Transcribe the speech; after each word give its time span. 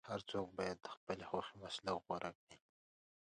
هر 0.09 0.19
څوک 0.31 0.47
باید 0.57 0.77
د 0.81 0.87
خپلې 0.95 1.23
خوښې 1.29 1.55
مسلک 1.63 1.97
غوره 2.05 2.31
کړي. 2.39 2.57